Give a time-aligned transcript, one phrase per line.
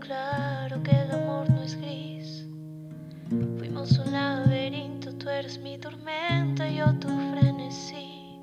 [0.00, 2.46] claro que el amor no es gris.
[3.58, 8.38] Fuimos un laberinto, tú eres mi tormenta, yo tu frenesí.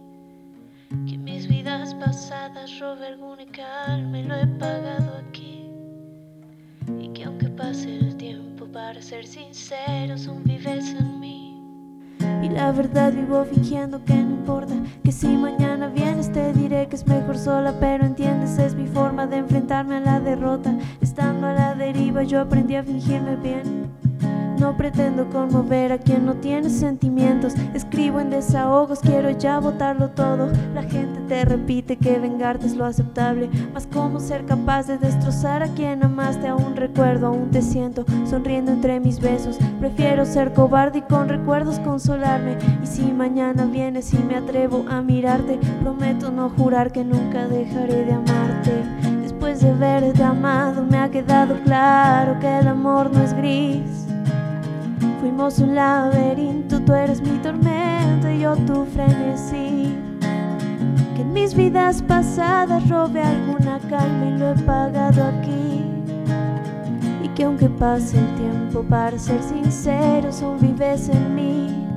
[1.07, 5.69] Que en mis vidas pasadas robe alguna calma y lo he pagado aquí.
[6.99, 11.61] Y que aunque pase el tiempo, para ser sinceros, aún vives en mí.
[12.43, 16.53] Y la verdad vivo fingiendo que no importa Que si mañana vienes te
[16.87, 20.73] que es mejor sola Pero entiendes es mi forma de enfrentarme a la derrota.
[21.01, 24.00] Estando a la deriva yo aprendí a fingirme bien
[24.61, 27.55] no pretendo conmover a quien no tiene sentimientos.
[27.73, 30.51] Escribo en desahogos, quiero ya botarlo todo.
[30.75, 33.49] La gente te repite que vengarte es lo aceptable.
[33.73, 38.71] Mas cómo ser capaz de destrozar a quien amaste, aún recuerdo, aún te siento sonriendo
[38.71, 39.57] entre mis besos.
[39.79, 42.55] Prefiero ser cobarde y con recuerdos consolarme.
[42.83, 48.05] Y si mañana vienes y me atrevo a mirarte, prometo no jurar que nunca dejaré
[48.05, 48.83] de amarte.
[49.23, 54.10] Después de verte amado, me ha quedado claro que el amor no es gris.
[55.21, 59.95] Fuimos un laberinto, tú eres mi tormenta y yo tu frenesí.
[61.15, 65.85] Que en mis vidas pasadas robe alguna calma y lo he pagado aquí.
[67.23, 71.90] Y que aunque pase el tiempo, para ser sinceros, aún vives en mí.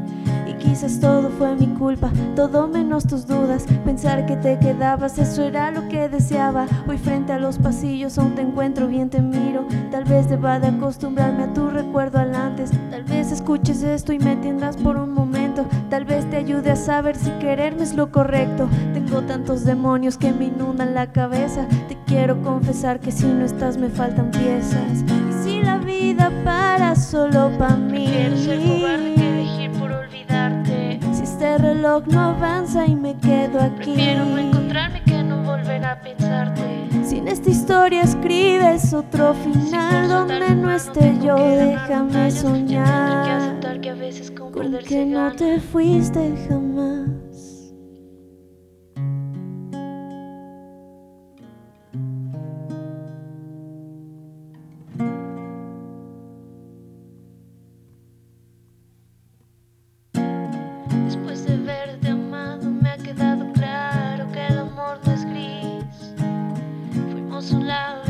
[0.65, 3.67] Quizás todo fue mi culpa, todo menos tus dudas.
[3.84, 6.67] Pensar que te quedabas, eso era lo que deseaba.
[6.89, 9.67] Hoy frente a los pasillos aún te encuentro bien, te miro.
[9.91, 12.71] Tal vez deba de acostumbrarme a tu recuerdo al antes.
[12.91, 15.67] Tal vez escuches esto y me entiendas por un momento.
[15.91, 18.67] Tal vez te ayude a saber si quererme es lo correcto.
[18.95, 21.69] Tengo tantos demonios que me inundan la cabeza.
[21.89, 25.05] Te quiero confesar que si no estás me faltan piezas.
[25.28, 27.77] Y si la vida para solo para
[31.55, 33.92] este reloj no avanza y me quedo aquí.
[33.92, 36.88] Prefiero no encontrarme que no volver a pensarte.
[37.04, 43.60] Si en esta historia escribes otro final donde no esté yo, déjame soñar.
[43.60, 46.94] Que que a veces con, con que no te fuiste jamás.
[67.44, 68.03] so loud.